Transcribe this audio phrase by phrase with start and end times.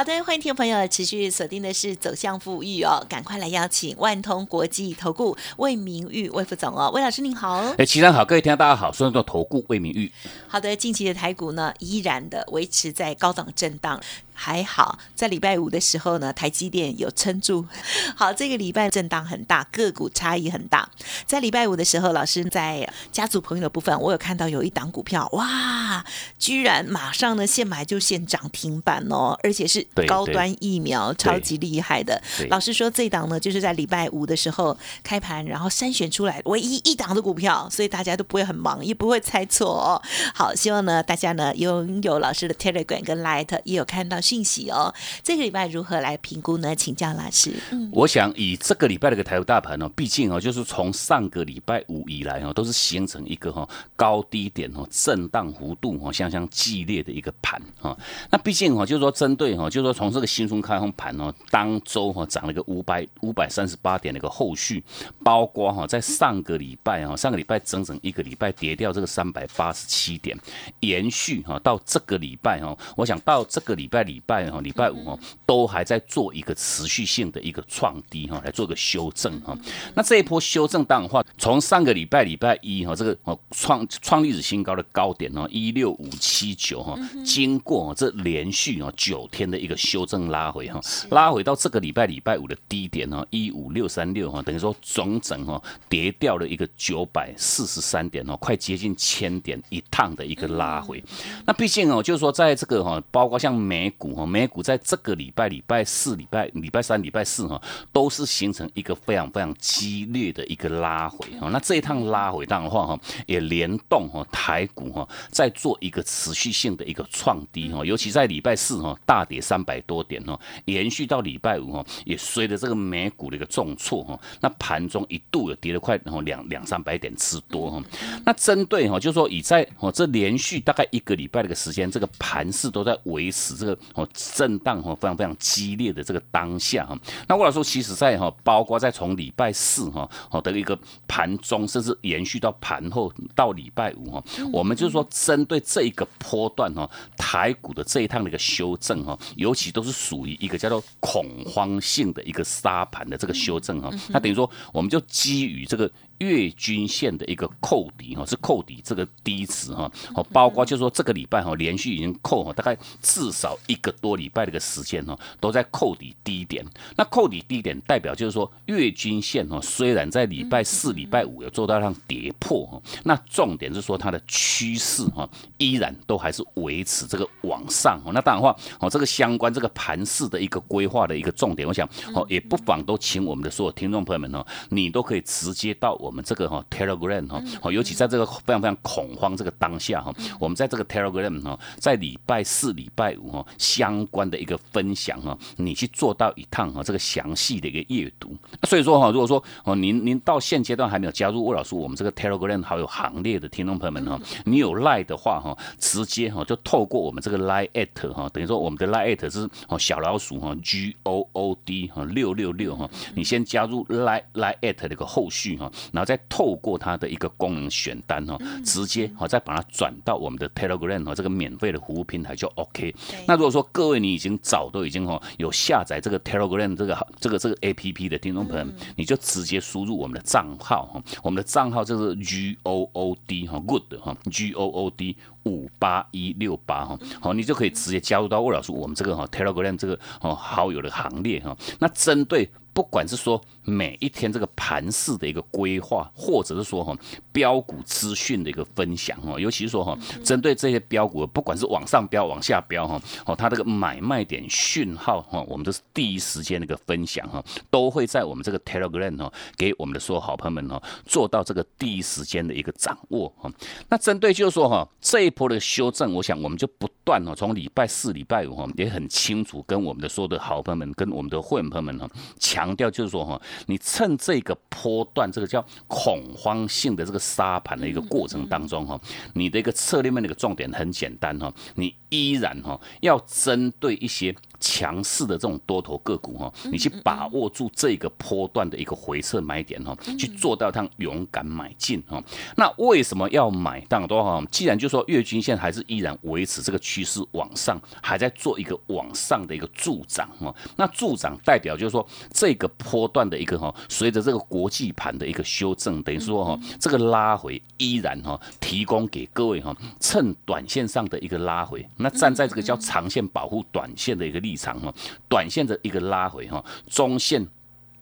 [0.00, 7.58] 好的，欢迎听众朋友持续锁定的是走向富裕哦，赶快来邀请万通国际投顾魏明玉魏副总哦，魏老师您好。
[7.76, 10.10] 哎，齐上好，各位听众大家好，说到投顾魏明玉。
[10.48, 14.00] 好的，近期的台股呢，依然的维持在高档震荡。
[14.42, 17.66] 还好，在礼拜五的时候呢，台积电有撑住。
[18.16, 20.88] 好，这个礼拜震荡很大，个股差异很大。
[21.26, 26.02] 在礼拜五的时候，老师在家族朋友的部分，我有看到有一档股票，哇，
[26.38, 32.18] 居然马上呢现买就现涨停板哦，而且是高端疫苗，超级厉害的。
[32.48, 40.00] 老师说这档呢，就是在礼拜五的时候开盘，然后筛选出来唯一一档的股票，所以大家都不会很忙，也不会猜错哦。
[40.34, 44.18] 好，希望呢大家呢拥有老师的 Telegram 跟 Light，也有看到。
[44.30, 46.72] 信息哦，这个礼拜如何来评估呢？
[46.76, 47.52] 请教老师。
[47.72, 57.98] 嗯，我想以这个礼拜的个台股大盘哦，毕竟哦，就是从上个礼拜五以来哦，都是形成一个哈高低点哦震荡幅度哦相当激烈的一个盘哈。
[58.30, 64.80] 那毕竟哈，就是说针对哈，就是说从这个新春开红盘哦，当周哈涨了个五百五百三十八点的一个后续，
[65.24, 70.38] 包括哈在上个礼拜哈，上个礼拜整整一个礼拜跌掉这个三百八十七点，
[70.78, 74.19] 延续哈到这个礼拜哈，我想到这个礼拜里。
[74.20, 79.56] 礼拜哈，礼拜五哈，都还在做一个持续性的一个创低哈，来做个修正哈。
[79.94, 101.02] 那这一波修正当的话，从上个礼拜礼拜一哈，这个哦创创历史新高的高点哦，一六五七九哈，经过这连续哦九天的一个修正拉回哈，拉回到这个礼拜礼拜五的低点哦，一五六三六哈，等于说整整哈跌掉了一个九百四十三点哦，快接近千点一趟的一个拉回。
[101.46, 104.10] 那毕竟哦，就是说在这个哈，包括像美股。
[104.26, 107.60] 美股在这个礼拜、礼拜四、礼拜礼拜三、礼拜四哈，
[107.92, 111.48] 都是形成一个非常非常激烈的一个拉回哈。
[111.50, 117.84] 那这一趟拉回当的话哈，也联动哈台股哈，在做一个持续性的一个创低哈。
[117.84, 127.82] 尤其在礼拜四哈，大跌三百多点哈，延续到礼拜五哈，也随着这个美股的一个重挫哈，那盘中一度有跌了快然后两两三百点之多哈。
[128.24, 133.78] 那针对哈，就是说以在哦这连续大概一个礼拜的一个时间，这个盘势都在维持这个。
[134.12, 155.90] 震荡哈非常非常激烈的这个当下哈，那我来说，其实在哈，包括在从礼拜四哈好的一个盘中，甚至延续到盘后到礼拜五哈，我们就是说针对这一个波段哈，台股的这一趟的一个修正哈，尤其都是属于一个叫做恐慌性的一个沙盘的这个修正哈，那等于说我们就基于这个。
[156.20, 166.62] 月均线的一个扣底哈，是扣底这个低值哈，哦，包括就是说这个礼拜哈，连续已经扣哈，大概至少一个多礼拜的一个时间哈，都在扣底低点。
[166.94, 175.26] 那扣底低点代表就是说月均线哈，虽然在礼拜四、礼拜五有做到让跌破哈，那重点是说它的趋势哈，
[175.56, 177.98] 依然都还是维持这个往上。
[178.12, 186.09] 那当然话哦，这个相关这个盘势的一个规划的一个重点，我想哦，也不妨都请我们的所有听众朋友们哦，你都可以直接到我。
[186.10, 198.36] 我们这个哈 Telegram 哈，哦，尤其在这个非常非常恐慌这个当下哈，我们在这个 Telegram 哈，在礼拜四、礼拜五哈，相关的一个分享哈，你去做到一趟哈，这个详细的一个阅读。
[198.64, 213.84] 所以说哈，如果说哦，您您到现阶段还没有加入魏老师我们这个 Telegram 好友行列的听众朋友们哈，你有 Line 的话哈，直接哈就透过我们这个 Line at 哈，等于说我们的 Line at 是哦小老鼠哈 G O O D 哈六六六哈，你先加入
[213.84, 215.70] Line Line at 的一个后续哈。
[216.00, 222.94] 然后再透过它的一个功能选单哈，直接哈再把它转到我们的 Telegram 哈这个免费的服务平台就 OK。
[223.26, 228.66] 那如果说各位你已经早都已经哈有下载这个 Telegram 这个这个这个 APP 的听众朋友，
[228.96, 241.54] 你就直接输入我们的账号哈，我们的账号就是 G O O D 哈 Good 哈 G O O D 五八一六八哈，好你就可以直接加入到魏老师我们这个哈 Telegram 这个哦好友的行列哈。
[241.78, 246.96] 那针对不管是说每一天这个盘势的一个规划，或者是说哈
[247.32, 263.50] 标股资讯的一个分享哦，尤其是说哈针对这些标股，不管是往上标、往下标哈，哦它这个买卖点讯号哈，我们都是第一时间的一个分享哈，都会在我们这个 Telegram 哈给我们的所有好朋友们哈做到这个第一时间的一个掌握哈。
[263.88, 272.08] 那针对就是说哈这一波的修正，我想我们就不断哈从礼拜四、礼拜五哈也很清楚跟我们的所有的好朋友们、跟我们的会员朋友们哈
[272.38, 272.59] 强。
[272.60, 279.00] 强调就是说哈，你趁这个波段，这个叫恐慌性的这个沙盘的一个过程当中哈，
[279.32, 284.34] 你的一个策略面的一个重点很简单哈，你依然哈要针对一些。
[284.60, 292.22] 强势的这种多头个股哈，你去把握住这个波段的一个回撤买点哈，去做到它勇敢买进哈。
[292.56, 293.80] 那为什么要买？
[293.88, 300.54] 当然都哈，既然就说月均线还是依然维持这个趋势往上，还在做一个往上的一个助长哈。
[300.76, 314.49] 那助长代表就是说这个波段的一个哈，随着这个国际盘的一个修正，等于说哈，这个拉回依然哈，提供给各位哈，趁短线上的一个拉回，那站在这个叫长线保护短线的一个立。
[314.50, 314.92] 立场哈，
[315.28, 317.46] 短线的一个拉回哈，中线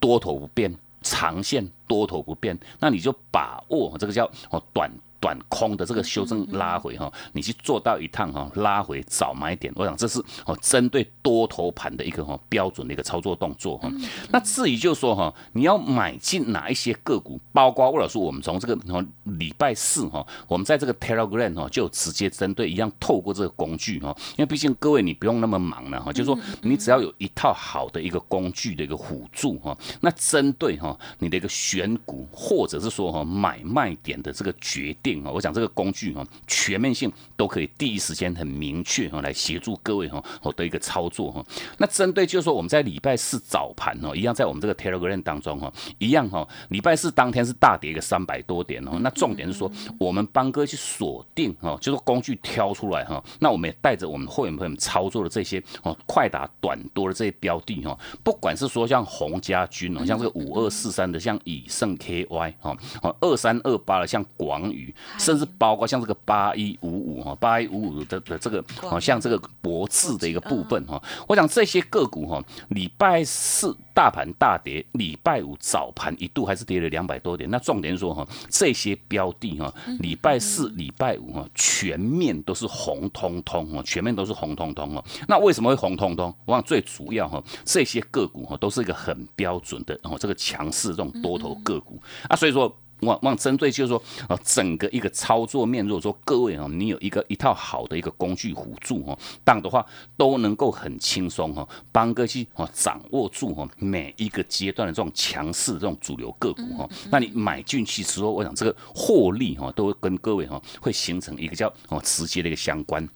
[0.01, 4.91] 多头不变，长线多头不变，那你就把握这个叫哦短。
[5.21, 13.91] 短空的这个修正拉回哈，你去做到一趟哈，拉回早买点，我想这是哦针对多头盘的一个哈标准的一个操作动作哈。
[14.31, 18.79] 那至于就是说哈，你要买进哪一些个股，包括魏老师，我们从这个
[19.25, 35.08] 礼拜四哈，我们在这个 Telegram 哈就直接针对一样透过这个工具哈，因为毕竟各位你不用那么忙了哈，就是说你只要有一套好的一个工具的一个辅助哈，那针对哈你的一个选股或者是说哈买卖点的这个决定。
[35.25, 41.45] 我讲这个工具哈，全面性都可以第一时间很明确哈，来协助各位哈，我的一个操作哈。
[41.79, 48.99] 那针对就是说我们在礼拜四早盘哦，一样在我们这个 Telegram 当中哈，一样哈，礼拜四当天是大跌一个三百多点哦。
[49.01, 64.95] 那重点是说，我们帮哥去锁定哈，就是工具挑出来哈，那我们也带着我们会员朋友们操作的这些哦，快打短多的这些标的哈，不管是说像洪家军哦，像这个五二四三的像以盛 KY 哈，哦二三二八的像广宇。
[65.19, 77.49] 甚至包括像这个八一五五哈，八一五五的的这个，好像这个博智的一个部分哈，我想这些个股哈，礼拜四大盘大跌，礼拜五早盘一度还是跌了两百多点。
[77.51, 85.05] 那重点说哈，这些标的哈，礼拜四、礼拜五哈，全面都是红彤彤哈，全面都是红彤彤哦。
[85.27, 86.35] 那为什么会红彤彤？
[86.45, 92.73] 我想最主要哈，这些个股哈，都是一个很标准的哦，这个强势这种多头个股啊，所以说。
[93.01, 99.85] 往往针对就是说，啊，整个一个操作面，如果说各位啊，你有一个一套好的一个工具辅助哈，当的话
[100.17, 113.09] 都能够很轻松哈，帮各位啊掌握住哈每一个阶段的这种强势这种主流个股哈，那你买进去之后，我想这个获利哈，都会跟各位哈会形成一个叫哦直接的一个相关。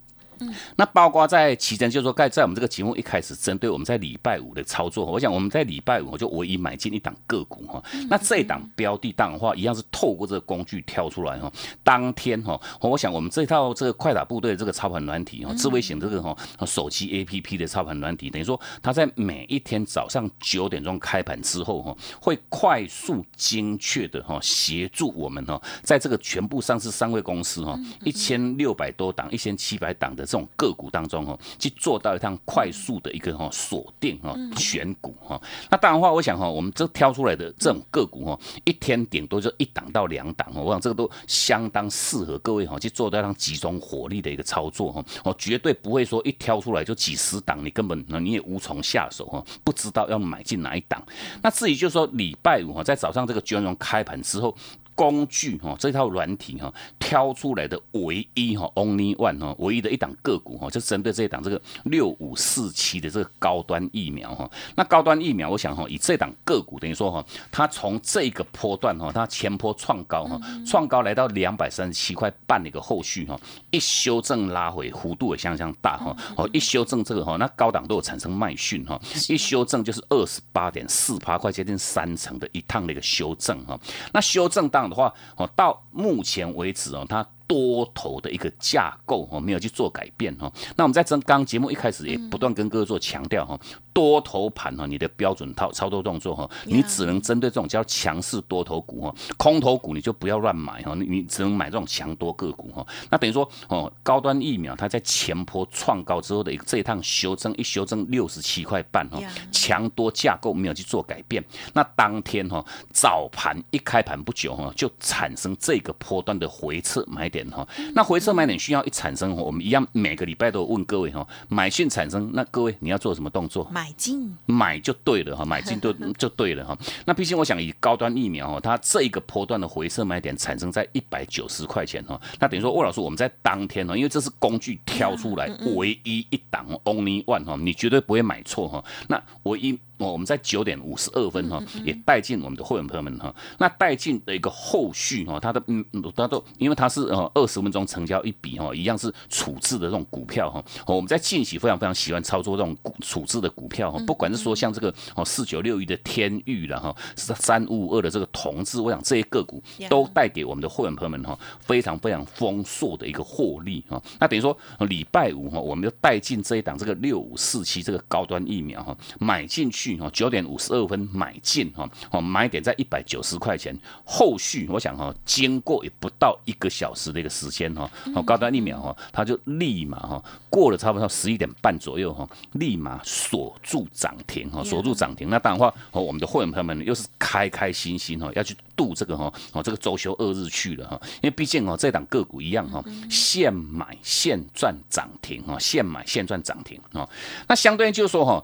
[0.77, 7.83] 那包括在期间，就是说，在在我们这个节目一开始，针对我们在礼拜五的操作，我想我们在礼拜五我就唯一买进一档个股哈。
[8.09, 11.53] 那这一档标的档的话，一样是透过这个工具挑出来哈。
[11.85, 16.37] 当天哈，我想我们这套这个快打部队这个操盘软体哈，智慧型这个哈
[16.67, 30.27] 手机 A P P 的操盘软体，等于说它在每一天早上九点钟开盘之后哈，会快速精确的哈协助我们哈，在这个全部上市三位公司哈一千六百多档、一千七百档的。
[30.33, 35.39] 这种个股当中哈，去做到一趟快速的一个哈锁定哈选股哈。
[35.71, 40.63] 那当然话，我想哈，我们这挑出来的这种个股哈，一天顶多就一档到两档哈。
[40.63, 45.05] 我想这个都相当适合各位哈去做到一趟集中火力的一个操作哈。
[45.23, 51.05] 哦，绝对不会说一挑出来就几十档，你根本你也无从下手哈，不知道要买进哪一档。
[51.43, 54.57] 那至于就是说礼拜五哈，在早上这个金融开盘之后。
[54.95, 64.51] 工具哈，这套软体哈，挑出来的唯一哈，only one 哈，唯一的一档个股哈，就针对这一档这个六五四七的这个高端疫苗哈。
[64.77, 73.39] 那高端疫苗，我想哈，以这档个股等于说哈，它从这个波段哈，它前波创高哈，创高来到两百三十七块半的一个后续哈，
[73.71, 76.17] 一修正拉回幅度也相当大哈。
[76.37, 83.79] 哦，一修正这个哈，那高档都有产生卖讯哈，一修正就是二十八点四八块，接近三成的一趟的一个修正哈。
[84.13, 87.27] 那修正到的话，哦，到目前为止哦，它。
[87.47, 90.51] 多头的一个架构哦，没有去做改变哈。
[90.77, 93.59] 那我们在刚刚节目一开始也不断跟各位做强调哈，
[93.93, 102.87] 多头盘哈，你的标准套操作动作哈，你只能针对这种叫强势多头股哈，空头股你就不要乱买哈，你你只能买这种强多个股哈。
[103.11, 109.21] 那等于说哦，高端疫苗它在前坡创高之后的一个这一趟修正，一修正六十七块半哈，
[109.51, 111.45] 强多架构没有去做改变，
[111.75, 117.42] 那当天哈早盘一开盘不久哈，就产生这个波段的回撤买点。
[117.51, 123.69] 哈，那回撤买点需要一产生，我们一样每个礼拜都问各位哈，买讯产生，那各位你要做什么动作？
[123.71, 126.77] 买进，买就对了哈， 买进就就对了哈。
[127.05, 138.85] 那毕竟我想以高端疫苗哈，它这一个波段的回撤买点产生在一百九十块钱哈，那等于说魏老师我们在当天呢，因为这是工具挑出来唯一一档 only one 哈，你绝对不会买错哈。
[139.09, 139.79] 那唯一。
[140.11, 143.35] 我们在九点五十二分哈，也带进我们的会员朋友们哈。
[143.59, 145.85] 那带进的一个后续哈，它的嗯，
[146.17, 150.65] 它都因为它是呃二十分钟成交一笔哈，一样是处置的这种股票哈。
[150.87, 164.01] 我们在近期非常非常喜欢操作这种股处置的股票哈，不管是说像这个哦四九六一的天域了哈，是三五五二的这个同志，我想这些个股都带给我们的会员朋友们哈非常非常丰硕的一个获利哈。
[164.21, 185.29] 那等于说礼拜五哈，我们就带进这一档这个六五四七这个高端疫苗哈，买进去哈，九点五十二分买进哈，哦买点在一百九十块钱，后续我想哈，经过也不到一个小时的一个时间哈，哦高端疫苗哈，它就立马哈过了差不多十一点半左右哈，立马锁住涨停哈，锁住涨停。
[185.31, 197.09] 那当然话哦，我们的会员朋友们又是开开心心哈，要去度这个哈，哦这个周休二日去了哈，因为毕竟哦这档个股一样哈，现买现赚涨停哈，现买现赚涨停啊。
[197.49, 198.43] 那相对就是说哈。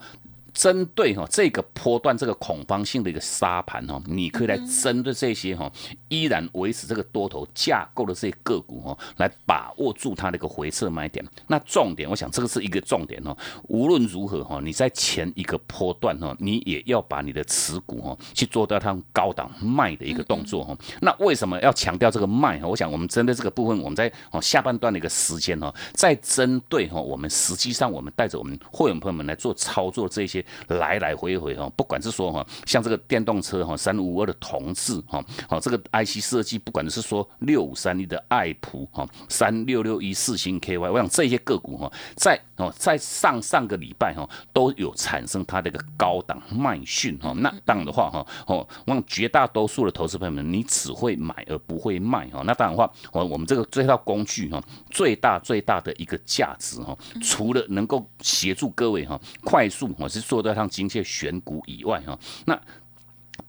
[0.59, 5.71] 针对哈这个波段这个恐慌性的一个沙盘哈，你可以来针对这些哈
[6.09, 11.25] 依然维持这个多头架构的这些个股哈，来把握住它的一个回撤买点。
[11.47, 13.37] 那重点，我想这个是一个重点哦。
[13.69, 20.77] 无论如何哈，你在前一个波段哈，你也要把你的持股哈去做到它高档卖的一个动作哈。
[21.00, 22.67] 那为什么要强调这个卖哈？
[22.67, 30.45] 我想我们针对这个部分，我们在哦下半段的一个时间哈，在针对哈我们实际上我们带着我们会员朋友们来做操作这些。
[30.69, 47.33] 来来回回哈，不管是说哈，像这个电动车哈，三五二的同志哈，好这个 IC 设计，不管是说六五三一的爱普哈，三六六一四星 KY，我想这些个股哈，在哦在上上个礼拜哈，都有产生它的一个高档卖讯哈。
[47.37, 52.43] 那当然的话哈，哦，我想绝大多数的投资朋友们，你只会买而不会卖哈。
[52.47, 60.38] 那当然的话，我我们这个这套工具哈，最大最大的一个价值哈，除了能够协助各位哈快速我是说。
[60.40, 62.16] 做到像精确选股以外哈，
[62.47, 62.61] 那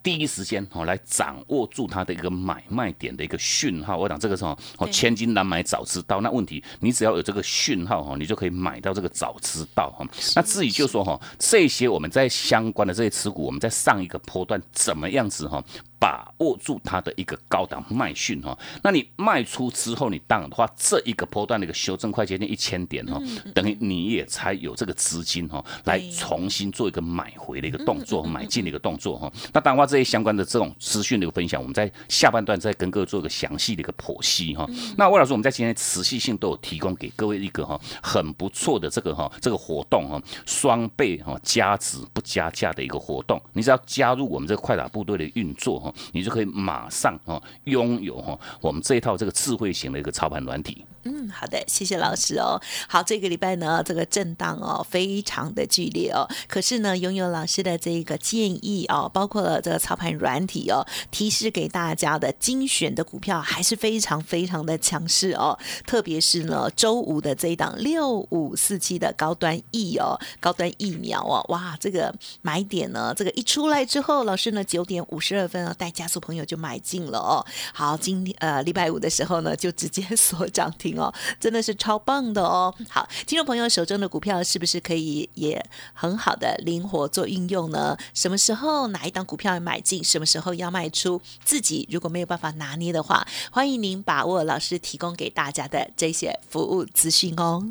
[0.02, 4.58] 第一时间哦来掌握住它的一个买卖点的一个讯号，我讲这个是哦
[4.92, 6.22] 千金难买早知道。
[6.22, 10.08] 那问题你只要有这个讯号哈，你就可以买到这个早知道哈。
[10.36, 15.64] 那至于就说哈，这些我们在相关的这些持股，我们在上一个波段怎么样子哈？
[16.02, 23.22] 把握住它的一个高档卖讯哈，那你卖出之后，你当然的话，这一个波段的一个修正快接近一千点哈，
[23.54, 29.30] 等于你也才有这个资金哈，来重新做一个买回的一个动作，买进的一个动作哈。
[29.52, 34.66] 那当然话，这些相关的这种资讯的一个分享，我们在下半段再跟各位做一个详细的一个剖析哈。
[34.98, 45.94] 那魏老师，我们在今天持续性都有提供给各位一个哈很不错的这个哈这个活动哈，双倍哈加值不加价的一个活动，你只要加入我们这个快打部队的运作哈。
[46.14, 50.86] 你就可以马上哈拥有哈我们这一套这个智慧型的一个操盘软体。
[51.12, 52.62] 嗯，好的，谢谢老师哦。
[52.88, 56.28] 好，这个礼拜呢，这个震荡哦非常的剧烈哦。
[56.48, 65.58] 可是呢，拥有老师的这个建议哦，包括了这个操盘软体哦，提示给大家的精选的股票还是非常非常的强势哦。
[65.88, 72.14] 特别是呢，周五的这一档六五四七的高端疫哦，高端疫苗哦，哇，这个
[72.44, 77.44] 买点呢，这个一出来之后，老师呢九点五十二分啊，带加速朋友就买进了哦。
[77.74, 80.99] 好，今天呃礼拜五的时候呢，就直接锁涨停。
[81.00, 82.74] 哦，真的是超棒的哦！
[82.90, 85.64] 好，听众朋友手中的股票是不是可以也
[85.94, 87.98] 很好的灵活做运用呢？
[88.14, 91.22] 什么时候哪一档股票买进，什么时候要卖出？
[91.44, 97.64] 自己如果没有办法拿捏的话，欢迎您把握老师提供给大家的这些服务资讯哦。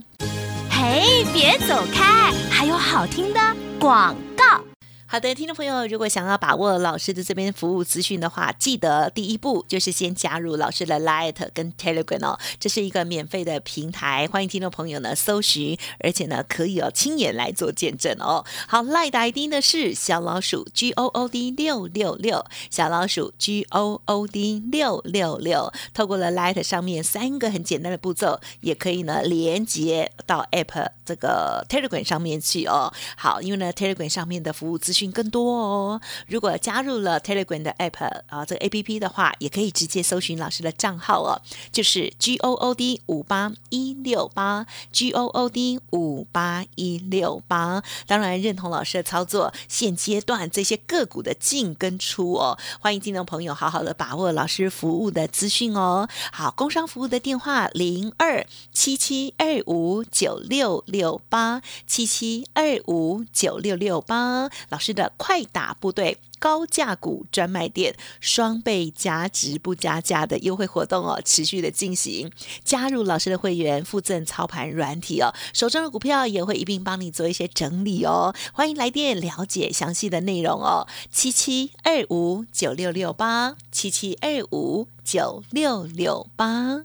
[0.71, 3.41] 嘿，别走开，还有好听的
[3.79, 4.68] 广告。
[5.11, 18.45] 好的，听众朋友，如果想要把握老师的这边服务资讯的话，记得第一步就是先加入老师的 Light 跟 Telegram 哦，这是一个免费的平台，欢迎听众朋友呢搜寻，而且呢可以哦亲眼来做见证哦。
[18.67, 30.91] 好，Light ID 呢是小老鼠 G O O D 六六六，小老鼠 G O O D 六六六，透过了 Light 上面三个很简单的步骤，也可以呢连接到 App
[31.07, 32.93] 这个 Telegram 上面去哦。
[33.17, 34.98] 好，因为呢 Telegram 上面的服务资讯。
[35.07, 36.01] 更多哦！
[36.27, 41.41] 如果加入了 Telegram 的 App 啊，这个 A P P 的话，也可以直接搜寻老师的账号哦，
[41.71, 47.83] 就是 G O O D 五八一六八 G O O D 五八一六八。
[48.07, 56.09] 当然认同老师的操作，现阶段这些个股的进跟出哦，欢迎听众朋友好好的把握老师服务的资讯哦。
[56.33, 64.88] 好，工商服务的电话零二七七二五九六六八七七二五九六六八，老师。
[64.89, 72.31] 师的快打部队高价股专卖店双倍加值不加价的优惠活动哦，持续的进行。
[72.65, 78.35] 加入老师的会员，附赠操盘软体哦，手中的股票也会一并帮你做一些整理哦。
[78.53, 86.85] 欢迎来电了解详细的内容哦，七七二五九六六八七七二五九六六八。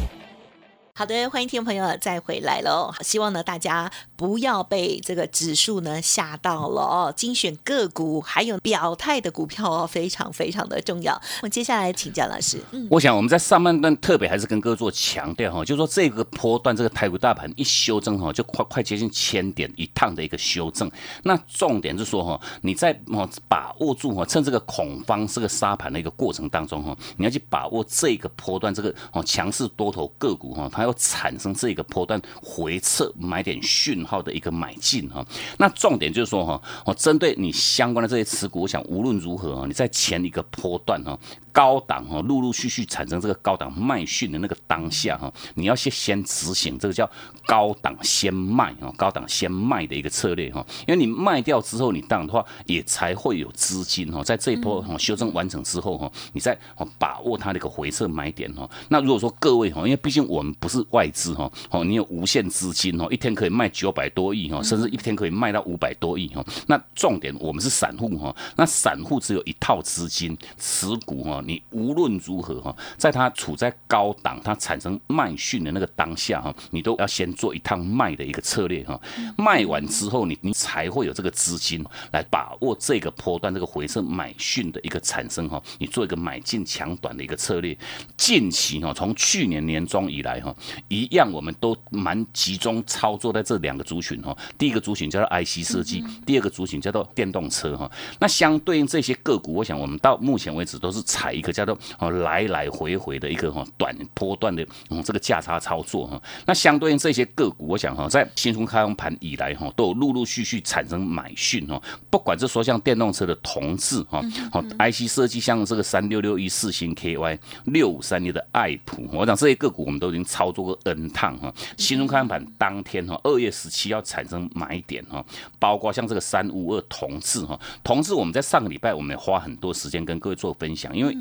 [0.93, 2.93] 好的，欢迎听众朋友再回来喽。
[2.99, 7.13] 希望呢大家不要被这个指数呢吓到了哦。
[7.15, 11.19] 精选个股还有表态的股票哦，非常非常的重要。
[11.41, 20.91] 我接下来请教老师，嗯，我想我们在上半段特别还是跟各位做强调哈，就是说这个波段这个台股大盘一修正哈，就快快接近千点一趟的一个修正。
[21.23, 30.69] 那重点是说哈，你在哦把握住哈，趁这个恐慌这个沙盘的一个过程当中哈，你要去把握这个波段这个哦强势多头个股哈。
[30.71, 35.23] 它还要产生这个波段回撤买点讯号的一个买进哈，
[35.59, 41.15] 那重点就是说哈，我针对你相关的这些持股，我想无论如何啊，你在前一个波段哈。
[41.51, 47.09] 高档哈，陆陆续续产生这个高档卖讯的那个当下哈，你要先先执行这个叫
[47.45, 56.57] 高档先卖哈，高档先卖的一个策略哈，因为你卖掉之后，你当然的话也才会有资金哈，在这一波哈修正完成之后哈，你再
[56.97, 58.69] 把握它的一个回撤买点哈。
[58.89, 66.45] 那如果说各位哈，因为毕竟我们不是外资哈，哦，你有无限资金哦，一天可以卖九百多亿哈，甚至一天可以卖到五百多亿哈。
[66.67, 71.40] 那重点我们是散户哈，那散户只有一套资金持股哈。
[71.45, 78.99] 你无论如何哈，在它处在高档，它产生卖讯的那个当下哈，你都要先做一趟卖的一个策略哈。
[79.37, 85.61] 卖完之后，你你才会有这个资金来把握这个波段这个回撤买讯的一个产生哈。
[85.79, 87.75] 你做一个买进抢短的一个策略。
[88.15, 90.55] 近期哈，从去年年中以来哈，
[90.87, 94.37] 一样我们都蛮集中操作在这两个族群哈。
[94.57, 97.91] 第一个族群叫做 IC 设计，第二个族群叫做电动车哈。
[98.19, 101.30] 那相对应这些个股，我想我们到目前为止都是采。
[101.31, 125.23] 一个叫做哦来来回回的一个哈短波段的嗯这个价差操作哈，那相对应这些个股，我想哈在新春开盘以来哈都有陆陆续续产生买讯哈，不管是说像电动车的同志哈，好 IC 设计像这个三六六一四星 KY 六五三六的爱普，我想这些个股我们都已经操作过 N 趟哈，新春开盘当天哈二月十七要产生买点哈，
[125.59, 131.15] 包括像这个三五二同志哈，同志我们在上个礼拜我们也花很多时间跟各位做分享，因为。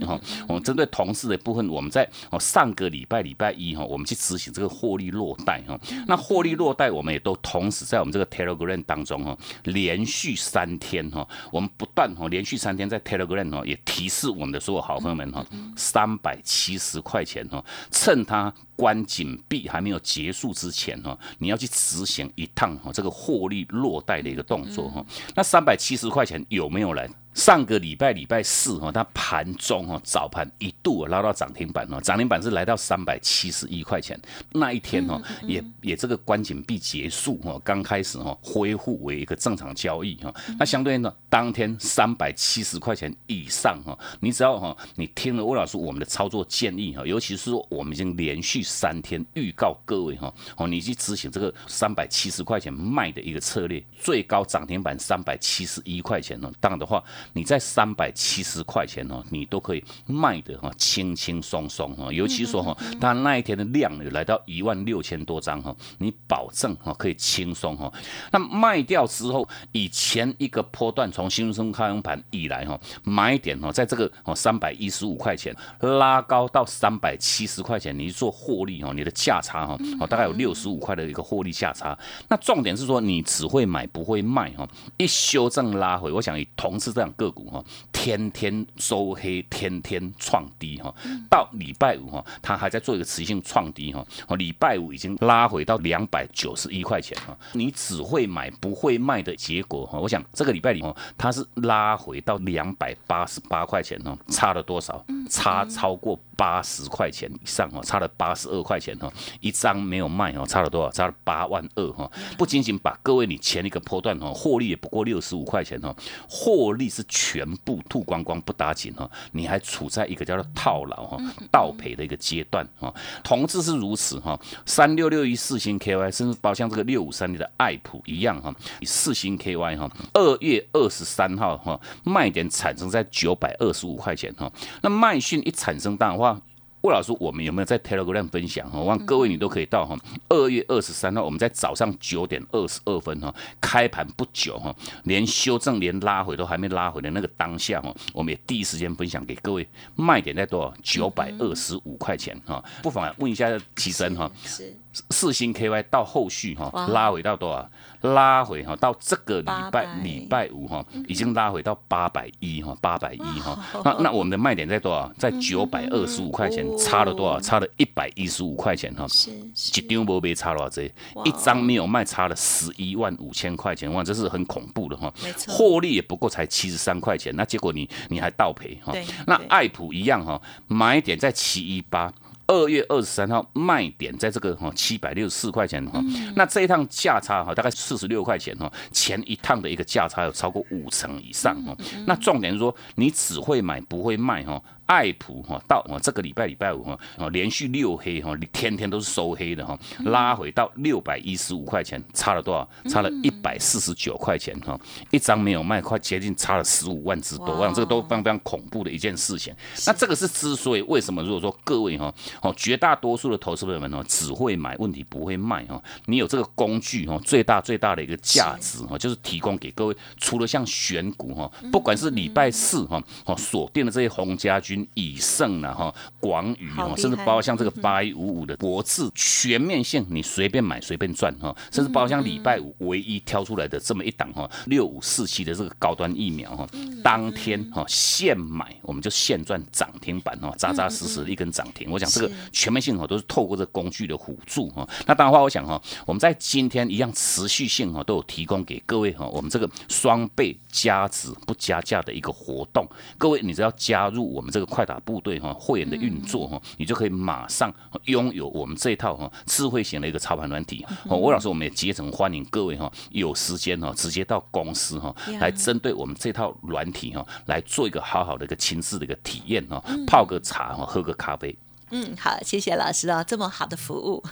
[0.46, 5.78] 我们针对同事的部分，我们在哦上个礼拜礼拜一哈，我们去执行这个获利落袋哈。
[6.06, 15.44] 那获利落袋，我们也都同时在我们这个 Telegram 当中哈，连续三天哈，我们不断哈连续三天在 Telegram 哈也提示我们的所有好朋友们哈，
[15.76, 25.04] 三百七十块钱哈，趁它关紧闭还没有结束之前哈，你要去执行一趟哈这个获利落袋的一个动作哈。
[25.34, 27.08] 那三百七十块钱有没有来？
[27.34, 34.20] 上个礼拜礼拜四哈，它盘中哈早盘一度拉到涨停板哦，涨停板是来到三百七十一块钱。
[34.52, 40.34] 那一天哈，也也这个关紧闭结束哈，刚开始哈恢复为一个正常交易哈。
[40.58, 57.02] 那相对应呢，当天三百七十块钱以上哈，你只要哈你听了魏老师我们的操作建议哈，尤其是说我们已经连续三天预告各位哈，哦你去执行这个三百七十块钱卖的一个策略，最高涨停板三百七十一块钱呢，当然的话。
[57.32, 62.12] 你在三百七十块钱哦，你都可以卖的哈，轻轻松松哈。
[62.12, 67.92] 尤其说哈，它那一天的量有，来到一万六千多张哈，你保证哈可以轻松哈。
[68.30, 81.98] 那卖掉之后，以前一个波段从新生开盘以来哈，买点哈，在这个哦三百一十五块钱拉高到三百七十块钱，你做获利哈，你的价差哈，哦大概有六十五块的一个获利价差。
[82.28, 87.09] 那重点是说，你只会买不会卖哈，一修正拉回，我想以同时这样。
[87.12, 90.94] 个股哈，天天收黑，天天创低哈，
[91.28, 105.04] 到礼拜五哈，它还在做一个持续性创低哈，礼拜五已经拉回到两百九十一块钱哈，你只会买不会卖的结果哈，我想这个礼拜里哦，它是拉回到两百八十八块钱哦，差了多少？
[105.28, 110.90] 差超过八十块钱以上哦，差了八十二块钱哈，一张没有卖哦，差了多少？
[110.90, 115.94] 差了八万二哈，不仅仅把各位你前一个波段哦，获利也不过六十五块钱哦，
[116.28, 116.99] 获利是。
[117.08, 121.18] 全部吐光光不打紧哈，你还处在一个叫做套牢哈、
[121.50, 122.92] 倒赔的一个阶段哈。
[123.22, 134.50] 同志是如此哈，三六六一四星 KY，甚至包括像这个六五三零的爱普一样哈，四星 KY 哈，二月二十三号哈，卖点产生在九百二十五块钱哈。
[134.82, 136.40] 那卖讯一产生的话，
[136.82, 138.78] 魏老师，我们有没有在 Telegram 分享哈？
[138.78, 139.94] 我望各位你都可以到哈。
[140.30, 150.74] 二月二十三号，我们在早上九点二十二分哈，开盘不久哈，连修正连拉回都还没拉回的那个当下哈，我们也第一时间分享给各位，卖点在多少？
[150.82, 152.64] 九百二十五块钱哈。
[152.82, 154.74] 不妨问一下齐生哈，是
[155.10, 156.86] 四星 KY 到后续哈哇。
[156.88, 157.70] 拉回到多少？
[158.02, 163.58] 拉回哈到这个礼拜800礼拜五哈，已经拉回到八百一哈，八百一哈。
[163.84, 165.12] 那那我们的卖点在多少？
[165.18, 167.38] 在九百二十五块钱，差了多少？
[167.40, 169.06] 差了一百一十五块钱哈。
[169.08, 171.24] 是一张没被差了这哇。
[171.24, 175.12] 一张没有卖，差了十一万五千块钱，哇，这是很恐怖的哈。
[175.46, 178.94] 获利也不过才七十三块钱，那结果你你还倒赔哈。
[179.26, 182.10] 那爱普一样哈，买点在七一八。
[182.50, 186.02] 二月二十三号卖点在这个哈七百六十四块钱哈，
[186.34, 191.76] 那这一趟价差哈大概四十六块钱哈，前一趟的一个价差有超过五成以上哈。
[192.08, 194.60] 那重点是说你只会买不会卖哈，
[194.90, 202.68] 爱普哈到哦这个礼拜礼拜五哈哦连续六黑哈，天天都是收黑的哈，拉回到六百一十五块钱，差了多少？
[202.90, 204.76] 差了一百四十九块钱哈，
[205.12, 207.58] 一张没有卖，快接近差了十五万之多，哇。
[207.60, 209.54] 我想这个都非常非常恐怖的一件事情。
[209.86, 236.68] 那这个是之所以为什么如果说各位哈哦绝大多数的投资朋友们哦只会买问题不会卖哈，你有这个工具哈最大最大的一个价值哈就是提供给各位，除了像选股哈，不管是礼拜四哈哦锁定的这些红家军、以盛啊哈、广宇哈，甚至包括像这个八一五五的博智全面性，你随便买随便赚哈，甚至包括像礼拜五唯一挑出来的这么一档哈六五四七的这个高端疫苗哈，
[237.02, 241.90] 当天哈现买我们就现赚涨停板哈，扎扎实实的一根涨停。
[241.90, 244.88] 我想这个全面性哈都是透过这个工具的辅助哈。
[245.06, 252.86] 那当然话，我想哈我们在今天一样持续性哈都有提供给各位哈我们这个双倍加值不加价的一个活动。
[253.18, 257.70] 各位，你只要加入我们这个快打部队哈会员的运作哈，你就可以马上
[258.04, 260.86] 拥有我们这一套哈智慧型的一个操盘软体。
[261.08, 271.54] 哦，魏老师，我们也竭诚欢迎各位哈有时间哈直接到公司哈呀来针对我们这套软体哈来做一个好好的一个亲自的一个体验哈，泡个茶哈，喝个咖啡。
[271.92, 274.22] 嗯，好，谢谢老师啊，这么好的服务。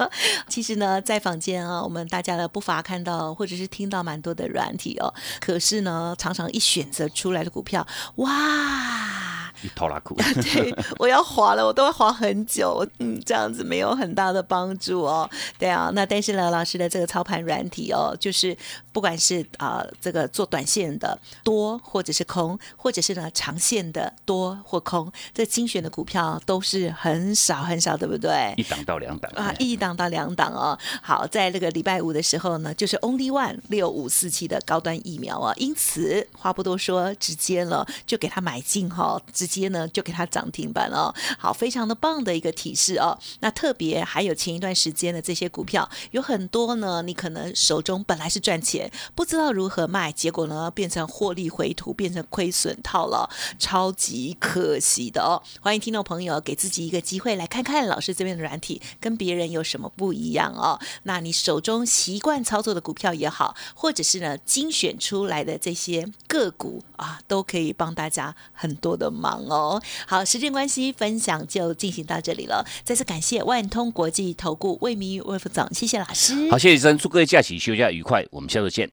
[0.48, 9.35] 其实呢，在坊间啊，我们大家呢不乏看到或者是听到蛮多的软体哦，可是呢，常常一选择出来的股票，哇！
[9.62, 15.28] 一拖拉裤， 对，我要滑了，我都会滑很久，嗯，这样子没有很大的帮助哦。
[15.58, 18.56] 对啊，那但是呢，老师的这个操盘软体哦，就是
[18.92, 28.54] 不管是啊、这个做短线的多或者是空，或者是呢长线的多或空，这精选的股票都是很少很少，对不对？
[28.56, 30.78] 一档到两档啊，一档到两档哦。
[31.02, 41.14] 好，在这个礼拜五的时候呢，就是 Only One 六五四七的高端疫苗啊，因此话不多说，直接了就给他买进哈、直接呢就给它涨停板哦。
[41.38, 43.16] 好，非常的棒的一个提示哦。
[43.40, 53.28] 那特别还有前一段时间的这些股票，有很多呢，你可能手中本来是赚钱，不知道如何卖，结果呢变成获利回吐，变成亏损套牢，
[53.58, 55.42] 超级可惜的哦。
[55.60, 60.78] 欢迎听众朋友给自己一个机会来看看老师这边的软体跟别人有什么不一样哦。
[61.04, 69.80] 那你手中习惯操作的股票也好，或者是呢精选出来的这些个股啊，都可以帮大家很多的忙哦。
[70.06, 72.64] 好，时间关系，分享就进行到这里了。
[72.84, 76.50] 再次感谢万通国际投顾魏明玉魏副总，谢谢老师。
[76.50, 78.90] 好，谢谢医生，祝各位假期休假愉快，我们下周见。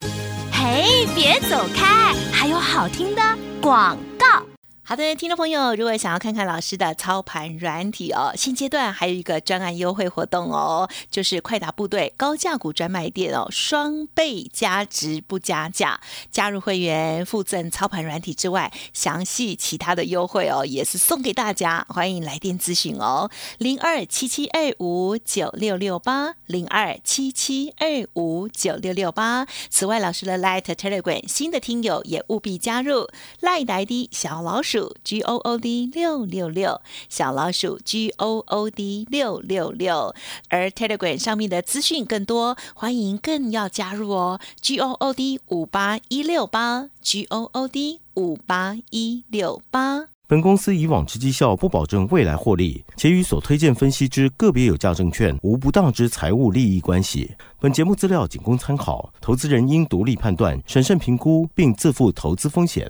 [0.51, 3.21] 嘿，别走开，还有好听的
[3.62, 4.42] 广告。
[4.85, 29.47] 好的，听众朋友，如果想要看看老师的操盘软体哦，现阶段还有一个专案优惠活动哦，就是快打部队高价股专卖店哦，双倍加值不加价，加入会员附赠操盘软体之外，详细其他的优惠哦，也是送给大家，欢迎来电咨询哦，零二七七二五九六六八零二七七二五九六六八。
[29.69, 33.07] 此外，老师的 Light Telegram 新的听友也务必加入
[33.39, 34.72] Light ID 小老鼠
[35.03, 40.13] G O O D 六六六，小老鼠 G O O D 六六六。
[40.49, 50.05] 而 Telegram 上面的资讯更多，欢迎更要加入哦，G O O D 五八一六八 G O O D 五八一六八。
[50.25, 57.29] 本公司以往之绩效不保证未来获利，且与所推荐分析之个别有价证券无不当之财务利益关系。
[57.59, 62.89] 本节目资料仅供参考，投资人应独立判断、审慎评估，并自负投资风险。